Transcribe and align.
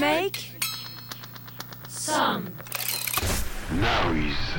Make 0.00 0.58
some 1.86 2.48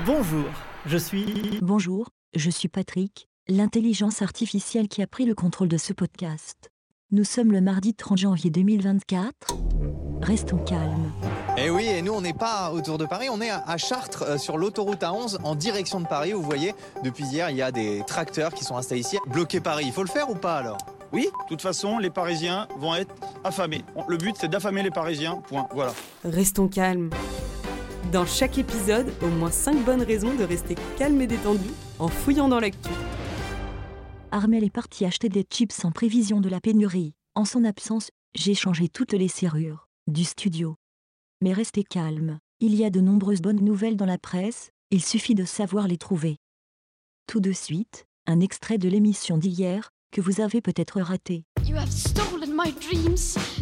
Bonjour, 0.05 0.45
je 0.85 0.97
suis... 0.97 1.59
Bonjour, 1.59 2.09
je 2.35 2.51
suis 2.51 2.67
Patrick, 2.67 3.27
l'intelligence 3.47 4.21
artificielle 4.21 4.87
qui 4.87 5.01
a 5.01 5.07
pris 5.07 5.25
le 5.25 5.33
contrôle 5.33 5.69
de 5.69 5.77
ce 5.77 5.91
podcast. 5.91 6.69
Nous 7.09 7.23
sommes 7.23 7.51
le 7.51 7.61
mardi 7.61 7.95
30 7.95 8.19
janvier 8.19 8.51
2024. 8.51 9.33
Restons 10.21 10.59
calmes. 10.59 11.11
Et 11.57 11.71
oui, 11.71 11.85
et 11.87 12.03
nous 12.03 12.13
on 12.13 12.21
n'est 12.21 12.33
pas 12.33 12.71
autour 12.71 12.99
de 12.99 13.05
Paris, 13.07 13.29
on 13.31 13.41
est 13.41 13.49
à 13.49 13.63
à 13.65 13.77
Chartres 13.77 14.23
euh, 14.23 14.37
sur 14.37 14.59
l'autoroute 14.59 15.01
A11 15.01 15.37
en 15.43 15.55
direction 15.55 15.99
de 15.99 16.05
Paris. 16.05 16.33
Vous 16.33 16.43
voyez, 16.43 16.75
depuis 17.03 17.25
hier, 17.25 17.49
il 17.49 17.57
y 17.57 17.63
a 17.63 17.71
des 17.71 18.03
tracteurs 18.05 18.53
qui 18.53 18.63
sont 18.63 18.77
installés 18.77 19.01
ici. 19.01 19.17
Bloquer 19.25 19.61
Paris, 19.61 19.85
il 19.87 19.93
faut 19.93 20.03
le 20.03 20.09
faire 20.09 20.29
ou 20.29 20.35
pas 20.35 20.57
alors? 20.57 20.77
Oui, 21.13 21.25
de 21.25 21.47
toute 21.47 21.61
façon, 21.61 21.99
les 21.99 22.09
Parisiens 22.09 22.67
vont 22.79 22.95
être 22.95 23.13
affamés. 23.43 23.83
Le 24.07 24.17
but, 24.17 24.35
c'est 24.35 24.47
d'affamer 24.47 24.81
les 24.81 24.89
Parisiens, 24.89 25.35
point. 25.35 25.67
Voilà. 25.71 25.93
Restons 26.23 26.67
calmes. 26.67 27.11
Dans 28.11 28.25
chaque 28.25 28.57
épisode, 28.57 29.13
au 29.21 29.27
moins 29.27 29.51
5 29.51 29.85
bonnes 29.85 30.01
raisons 30.01 30.33
de 30.33 30.43
rester 30.43 30.75
calme 30.97 31.21
et 31.21 31.27
détendu 31.27 31.69
en 31.99 32.07
fouillant 32.07 32.49
dans 32.49 32.59
l'actu. 32.59 32.89
Armel 34.31 34.63
est 34.63 34.73
parti 34.73 35.05
acheter 35.05 35.29
des 35.29 35.45
chips 35.47 35.85
en 35.85 35.91
prévision 35.91 36.41
de 36.41 36.49
la 36.49 36.59
pénurie. 36.59 37.13
En 37.35 37.45
son 37.45 37.63
absence, 37.63 38.09
j'ai 38.33 38.55
changé 38.55 38.89
toutes 38.89 39.13
les 39.13 39.27
serrures 39.27 39.87
du 40.07 40.23
studio. 40.23 40.75
Mais 41.41 41.53
restez 41.53 41.83
calme, 41.83 42.39
il 42.59 42.73
y 42.73 42.83
a 42.85 42.89
de 42.89 43.01
nombreuses 43.01 43.41
bonnes 43.41 43.63
nouvelles 43.63 43.97
dans 43.97 44.07
la 44.07 44.17
presse, 44.17 44.71
il 44.89 45.03
suffit 45.03 45.35
de 45.35 45.45
savoir 45.45 45.87
les 45.87 45.97
trouver. 45.97 46.37
Tout 47.27 47.39
de 47.39 47.51
suite, 47.51 48.05
un 48.25 48.39
extrait 48.39 48.79
de 48.79 48.89
l'émission 48.89 49.37
d'hier, 49.37 49.91
que 50.13 50.21
vous 50.21 50.39
avez 50.39 50.61
peut-être 50.61 51.01
raté. 51.01 51.43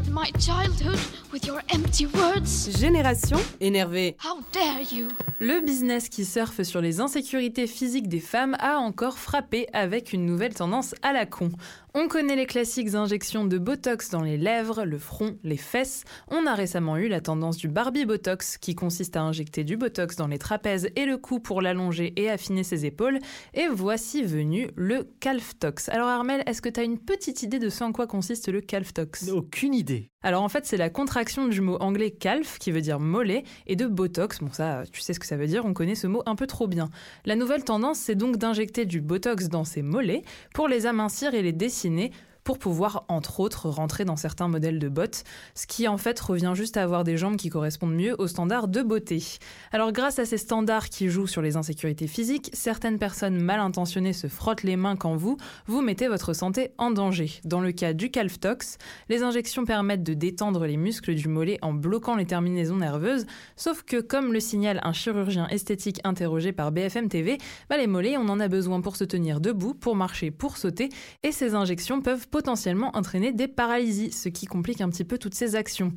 My 0.10 0.32
childhood 0.40 1.00
with 1.32 1.46
your 1.46 1.60
empty 1.74 2.08
words. 2.08 2.70
Génération 2.80 3.38
énervée. 3.60 4.16
How 4.24 4.40
dare 4.54 4.82
you? 4.92 5.08
Le 5.40 5.64
business 5.66 6.10
qui 6.10 6.26
surfe 6.26 6.62
sur 6.64 6.82
les 6.82 7.00
insécurités 7.00 7.68
physiques 7.68 8.08
des 8.08 8.20
femmes 8.20 8.56
a 8.60 8.78
encore 8.78 9.18
frappé 9.18 9.68
avec 9.74 10.14
une 10.14 10.26
nouvelle 10.26 10.54
tendance 10.54 10.96
à 11.02 11.14
la 11.14 11.26
con. 11.26 11.52
On 11.94 12.08
connaît 12.08 12.38
les 12.38 12.46
classiques 12.46 12.94
injections 12.94 13.44
de 13.44 13.58
Botox 13.58 14.12
dans 14.12 14.22
les 14.22 14.38
lèvres, 14.38 14.86
le 14.86 14.98
front, 14.98 15.36
les 15.44 15.58
fesses. 15.58 16.06
On 16.30 16.46
a 16.48 16.56
récemment 16.56 16.96
eu 16.96 17.10
la 17.10 17.20
tendance 17.20 17.58
du 17.58 17.68
Barbie 17.68 18.06
Botox, 18.06 18.58
qui 18.58 18.76
consiste 18.76 19.18
à 19.18 19.22
injecter 19.24 19.66
du 19.66 19.76
Botox 19.76 20.16
dans 20.16 20.28
les 20.28 20.38
trapèzes 20.38 20.90
et 20.96 21.06
le 21.06 21.18
cou 21.18 21.40
pour 21.40 21.62
l'allonger 21.62 22.14
et 22.16 22.30
affiner 22.30 22.64
ses 22.64 22.86
épaules. 22.86 23.20
Et 23.54 23.68
voici 23.68 24.24
venu 24.24 24.70
le 24.76 25.06
Calftox. 25.20 25.90
Alors 25.90 26.08
Armel, 26.08 26.44
est-ce 26.46 26.62
que 26.62 26.70
tu 26.70 26.80
as 26.80 26.84
une 26.84 26.98
petite 26.98 27.44
idée 27.44 27.60
de 27.60 27.70
ce 27.70 27.84
en 27.84 27.92
quoi 27.92 28.08
consiste 28.08 28.48
le 28.48 28.62
Calftox? 28.62 29.30
Aucune 29.30 29.74
idée. 29.74 29.91
Alors 30.23 30.44
en 30.44 30.50
fait, 30.50 30.66
c'est 30.66 30.78
la 30.78 30.89
contraction 30.92 31.47
du 31.47 31.61
mot 31.61 31.78
anglais 31.80 32.11
calf, 32.11 32.59
qui 32.59 32.72
veut 32.72 32.81
dire 32.81 33.00
mollet, 33.00 33.44
et 33.66 33.75
de 33.75 33.88
botox. 33.88 34.39
Bon, 34.39 34.52
ça, 34.52 34.84
tu 34.92 35.02
sais 35.02 35.14
ce 35.14 35.20
que 35.20 35.25
ça 35.25 35.36
veut 35.36 35.47
dire, 35.47 35.66
on 35.66 35.73
connaît 35.73 35.95
ce 35.95 36.06
mot 36.08 36.22
un 36.28 36.35
peu 36.35 36.46
trop 36.46 36.68
bien. 36.68 36.90
La 37.25 37.35
nouvelle 37.35 37.63
tendance, 37.63 37.97
c'est 37.97 38.16
donc 38.16 38.38
d'injecter 38.38 38.85
du 38.85 39.01
botox 39.01 39.47
dans 39.47 39.63
ces 39.63 39.81
mollets 39.81 40.22
pour 40.53 40.68
les 40.68 40.85
amincir 40.85 41.34
et 41.34 41.41
les 41.41 41.53
dessiner 41.53 42.12
pour 42.44 42.59
pouvoir, 42.59 43.06
entre 43.07 43.40
autres, 43.40 43.69
rentrer 43.69 44.06
dans 44.06 44.16
certains 44.16 44.47
modèles 44.47 44.79
de 44.79 44.90
bottes, 44.90 45.24
ce 45.56 45.68
qui 45.68 45.88
en 45.88 45.97
fait 45.97 46.19
revient 46.19 46.53
juste 46.56 46.78
à 46.78 46.84
avoir 46.84 47.03
des 47.03 47.18
jambes 47.18 47.38
qui 47.38 47.50
correspondent 47.50 47.96
mieux 47.96 48.16
aux 48.19 48.28
standards 48.28 48.68
de 48.68 48.81
beauté. 48.81 49.24
Alors 49.72 49.91
grâce 49.91 50.19
à 50.19 50.25
ces 50.25 50.38
standards 50.38 50.90
qui 50.90 51.09
jouent 51.09 51.28
sur 51.28 51.41
les 51.41 51.57
insécurités 51.57 52.07
physiques, 52.07 52.50
certaines 52.53 52.97
personnes 52.97 53.40
mal 53.40 53.59
intentionnées 53.59 54.13
se 54.13 54.28
frottent 54.28 54.63
les 54.63 54.75
mains 54.75 54.96
quand 54.96 55.16
vous, 55.16 55.38
vous 55.68 55.81
mettez 55.81 56.07
votre 56.07 56.34
santé 56.34 56.72
en 56.78 56.91
danger. 56.91 57.31
Dans 57.44 57.62
le 57.62 57.72
cas 57.72 57.94
du 57.94 58.09
Calftox, 58.12 58.78
les 59.09 59.24
injections 59.24 59.66
permettent 59.66 60.03
de 60.03 60.13
détendre 60.13 60.66
les 60.66 60.78
muscles 60.78 61.13
du 61.13 61.28
mollet 61.28 61.59
en 61.62 61.74
bloquant 61.74 62.16
les 62.16 62.25
terminaisons 62.25 62.78
nerveuses, 62.78 63.25
sauf 63.56 63.84
que 63.84 64.01
comme 64.01 64.34
le 64.34 64.40
signale 64.40 64.80
un 64.84 64.94
chirurgien 64.94 65.47
esthétique 65.50 66.01
interrogé 66.03 66.51
par 66.51 66.72
BFM 66.72 67.09
TV, 67.09 67.38
bah, 67.69 67.78
les 67.78 67.88
mollets 67.88 68.18
on 68.18 68.28
en 68.30 68.40
a 68.40 68.47
besoin 68.47 68.81
pour 68.81 68.96
se 68.96 69.03
tenir 69.03 69.40
debout, 69.40 69.74
pour 69.74 69.96
marcher, 69.96 70.31
pour 70.31 70.57
sauter, 70.57 70.90
et 71.24 71.31
ces 71.31 71.56
injections 71.56 72.01
peuvent 72.01 72.28
potentiellement 72.31 72.96
entraîner 72.96 73.31
des 73.31 73.47
paralysies, 73.47 74.12
ce 74.12 74.30
qui 74.30 74.46
complique 74.46 74.81
un 74.81 74.90
petit 74.90 75.03
peu 75.03 75.18
toutes 75.18 75.36
ces 75.36 75.56
actions. 75.56 75.94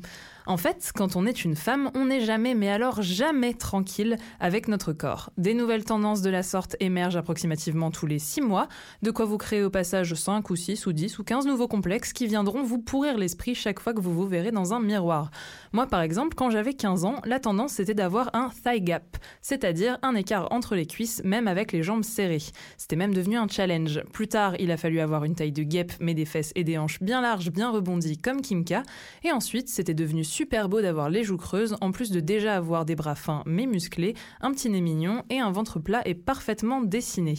En 0.47 0.57
fait, 0.57 0.91
quand 0.93 1.15
on 1.15 1.25
est 1.25 1.43
une 1.43 1.55
femme, 1.55 1.89
on 1.95 2.05
n'est 2.05 2.21
jamais, 2.21 2.53
mais 2.53 2.69
alors 2.69 3.01
jamais 3.01 3.55
tranquille 3.55 4.17
avec 4.39 4.67
notre 4.67 4.93
corps. 4.93 5.31
Des 5.37 5.55
nouvelles 5.55 5.83
tendances 5.83 6.21
de 6.21 6.29
la 6.29 6.43
sorte 6.43 6.75
émergent 6.79 7.17
approximativement 7.17 7.89
tous 7.89 8.05
les 8.05 8.19
6 8.19 8.41
mois, 8.41 8.67
de 9.01 9.09
quoi 9.09 9.25
vous 9.25 9.39
créez 9.39 9.63
au 9.63 9.71
passage 9.71 10.13
5 10.13 10.47
ou 10.51 10.55
6 10.55 10.85
ou 10.85 10.93
10 10.93 11.17
ou 11.17 11.23
15 11.23 11.47
nouveaux 11.47 11.67
complexes 11.67 12.13
qui 12.13 12.27
viendront 12.27 12.61
vous 12.61 12.77
pourrir 12.77 13.17
l'esprit 13.17 13.55
chaque 13.55 13.79
fois 13.79 13.93
que 13.93 14.01
vous 14.01 14.13
vous 14.13 14.27
verrez 14.27 14.51
dans 14.51 14.73
un 14.73 14.79
miroir. 14.79 15.31
Moi 15.73 15.87
par 15.87 16.01
exemple, 16.01 16.35
quand 16.35 16.51
j'avais 16.51 16.75
15 16.75 17.05
ans, 17.05 17.21
la 17.25 17.39
tendance 17.39 17.73
c'était 17.73 17.95
d'avoir 17.95 18.29
un 18.35 18.49
thigh 18.63 18.83
gap, 18.83 19.17
c'est-à-dire 19.41 19.97
un 20.03 20.13
écart 20.13 20.51
entre 20.51 20.75
les 20.75 20.85
cuisses 20.85 21.23
même 21.23 21.47
avec 21.47 21.71
les 21.71 21.81
jambes 21.81 22.03
serrées. 22.03 22.43
C'était 22.77 22.95
même 22.95 23.15
devenu 23.15 23.37
un 23.37 23.47
challenge. 23.47 24.03
Plus 24.13 24.27
tard, 24.27 24.55
il 24.59 24.69
a 24.69 24.77
fallu 24.77 24.99
avoir 24.99 25.23
une 25.23 25.33
taille 25.33 25.51
de 25.51 25.63
guêpe 25.63 25.93
mais 25.99 26.13
des 26.13 26.25
fesses 26.25 26.51
et 26.53 26.63
des 26.63 26.77
hanches 26.77 27.01
bien 27.01 27.21
larges, 27.21 27.51
bien 27.51 27.71
rebondies 27.71 28.19
comme 28.19 28.41
Kimka, 28.41 28.83
et 29.23 29.31
ensuite 29.31 29.69
c'était 29.69 29.95
devenu 29.95 30.23
super 30.35 30.67
beau 30.67 30.81
d'avoir 30.81 31.09
les 31.09 31.23
joues 31.23 31.37
creuses, 31.37 31.77
en 31.79 31.93
plus 31.93 32.11
de 32.11 32.19
déjà 32.19 32.57
avoir 32.57 32.83
des 32.83 32.97
bras 32.97 33.15
fins 33.15 33.41
mais 33.45 33.65
musclés, 33.65 34.15
un 34.41 34.51
petit 34.51 34.69
nez 34.69 34.81
mignon 34.81 35.23
et 35.29 35.39
un 35.39 35.49
ventre 35.49 35.79
plat 35.79 36.05
et 36.05 36.13
parfaitement 36.13 36.81
dessiné. 36.81 37.35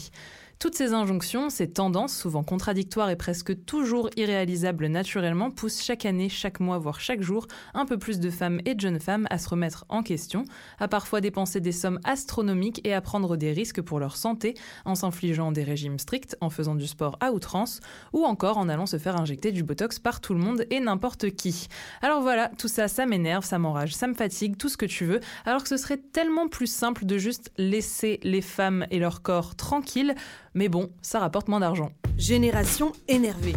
Toutes 0.58 0.74
ces 0.74 0.94
injonctions, 0.94 1.50
ces 1.50 1.70
tendances, 1.70 2.16
souvent 2.16 2.42
contradictoires 2.42 3.10
et 3.10 3.16
presque 3.16 3.66
toujours 3.66 4.08
irréalisables 4.16 4.86
naturellement, 4.86 5.50
poussent 5.50 5.82
chaque 5.82 6.06
année, 6.06 6.30
chaque 6.30 6.60
mois, 6.60 6.78
voire 6.78 6.98
chaque 6.98 7.20
jour, 7.20 7.46
un 7.74 7.84
peu 7.84 7.98
plus 7.98 8.20
de 8.20 8.30
femmes 8.30 8.62
et 8.64 8.74
de 8.74 8.80
jeunes 8.80 8.98
femmes 8.98 9.26
à 9.28 9.36
se 9.36 9.50
remettre 9.50 9.84
en 9.90 10.02
question, 10.02 10.46
à 10.78 10.88
parfois 10.88 11.20
dépenser 11.20 11.60
des 11.60 11.72
sommes 11.72 12.00
astronomiques 12.04 12.80
et 12.84 12.94
à 12.94 13.02
prendre 13.02 13.36
des 13.36 13.52
risques 13.52 13.82
pour 13.82 14.00
leur 14.00 14.16
santé, 14.16 14.54
en 14.86 14.94
s'infligeant 14.94 15.52
des 15.52 15.62
régimes 15.62 15.98
stricts, 15.98 16.38
en 16.40 16.48
faisant 16.48 16.74
du 16.74 16.86
sport 16.86 17.18
à 17.20 17.32
outrance, 17.32 17.80
ou 18.14 18.24
encore 18.24 18.56
en 18.56 18.70
allant 18.70 18.86
se 18.86 18.96
faire 18.96 19.20
injecter 19.20 19.52
du 19.52 19.62
botox 19.62 19.98
par 19.98 20.22
tout 20.22 20.32
le 20.32 20.40
monde 20.40 20.64
et 20.70 20.80
n'importe 20.80 21.32
qui. 21.32 21.68
Alors 22.00 22.22
voilà, 22.22 22.50
tout 22.56 22.68
ça, 22.68 22.88
ça 22.88 23.04
m'énerve, 23.04 23.44
ça 23.44 23.58
m'enrage, 23.58 23.94
ça 23.94 24.06
me 24.06 24.14
fatigue, 24.14 24.56
tout 24.56 24.70
ce 24.70 24.78
que 24.78 24.86
tu 24.86 25.04
veux, 25.04 25.20
alors 25.44 25.62
que 25.62 25.68
ce 25.68 25.76
serait 25.76 25.98
tellement 25.98 26.48
plus 26.48 26.66
simple 26.66 27.04
de 27.04 27.18
juste 27.18 27.52
laisser 27.58 28.20
les 28.22 28.40
femmes 28.40 28.86
et 28.90 28.98
leur 28.98 29.20
corps 29.20 29.54
tranquilles, 29.54 30.14
mais 30.56 30.70
bon, 30.70 30.90
ça 31.02 31.20
rapporte 31.20 31.48
moins 31.48 31.60
d'argent. 31.60 31.92
Génération 32.16 32.92
énervée. 33.08 33.54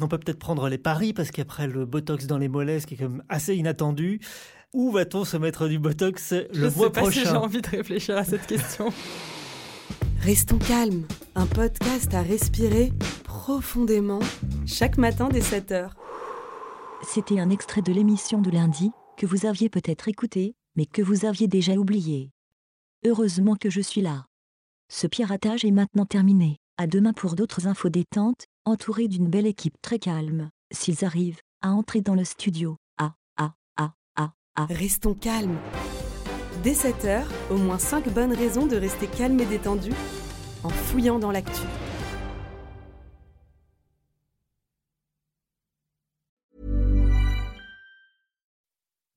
On 0.00 0.06
peut 0.06 0.16
peut-être 0.16 0.38
prendre 0.38 0.68
les 0.68 0.78
paris 0.78 1.12
parce 1.12 1.32
qu'après 1.32 1.66
le 1.66 1.84
botox 1.84 2.26
dans 2.26 2.38
les 2.38 2.48
mollets, 2.48 2.78
ce 2.80 2.86
qui 2.86 2.94
est 2.94 2.98
quand 2.98 3.08
même 3.08 3.24
assez 3.28 3.56
inattendu, 3.56 4.20
où 4.72 4.92
va-t-on 4.92 5.24
se 5.24 5.36
mettre 5.36 5.66
du 5.66 5.80
botox 5.80 6.32
le 6.32 6.48
Je 6.52 6.76
mois 6.76 6.86
sais 6.86 6.92
pas 6.92 7.10
si 7.10 7.24
j'ai 7.24 7.30
envie 7.30 7.60
de 7.60 7.68
réfléchir 7.68 8.16
à 8.16 8.24
cette 8.24 8.46
question. 8.46 8.92
Restons 10.20 10.58
calmes, 10.58 11.04
un 11.34 11.46
podcast 11.46 12.14
à 12.14 12.22
respirer 12.22 12.92
profondément 13.24 14.20
chaque 14.66 14.98
matin 14.98 15.28
dès 15.28 15.40
7h. 15.40 15.90
C'était 17.02 17.40
un 17.40 17.50
extrait 17.50 17.82
de 17.82 17.92
l'émission 17.92 18.40
de 18.40 18.50
lundi, 18.50 18.92
que 19.16 19.26
vous 19.26 19.46
aviez 19.46 19.68
peut-être 19.68 20.06
écouté, 20.06 20.54
mais 20.76 20.86
que 20.86 21.02
vous 21.02 21.26
aviez 21.26 21.48
déjà 21.48 21.72
oublié. 21.74 22.30
Heureusement 23.04 23.56
que 23.56 23.68
je 23.68 23.80
suis 23.80 24.00
là. 24.00 24.26
Ce 24.88 25.08
piratage 25.08 25.64
est 25.64 25.72
maintenant 25.72 26.06
terminé. 26.06 26.58
À 26.78 26.86
demain 26.86 27.12
pour 27.12 27.34
d'autres 27.34 27.66
infos 27.66 27.88
détentes, 27.88 28.46
entourés 28.64 29.08
d'une 29.08 29.28
belle 29.28 29.46
équipe 29.46 29.74
très 29.82 29.98
calme, 29.98 30.50
s'ils 30.72 31.04
arrivent 31.04 31.40
à 31.60 31.70
entrer 31.70 32.02
dans 32.02 32.14
le 32.14 32.24
studio. 32.24 32.76
Ah, 32.96 33.14
ah, 33.36 33.54
ah, 33.76 33.94
ah, 34.14 34.32
ah. 34.54 34.66
Restons 34.70 35.14
calmes. 35.14 35.58
Dès 36.62 36.74
7h, 36.74 37.24
au 37.50 37.56
moins 37.56 37.78
5 37.78 38.08
bonnes 38.10 38.32
raisons 38.32 38.66
de 38.66 38.76
rester 38.76 39.08
calme 39.08 39.40
et 39.40 39.46
détendu 39.46 39.90
en 40.62 40.68
fouillant 40.68 41.18
dans 41.18 41.32
l'actu. 41.32 41.62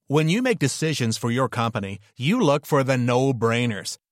When 0.07 0.27
you 0.27 0.41
make 0.41 0.57
decisions 0.57 1.19
for 1.19 1.29
your 1.29 1.47
company, 1.47 1.99
you 2.17 2.39
look 2.39 2.65
for 2.65 2.83
the 2.83 2.97
no-brainers. 2.97 3.99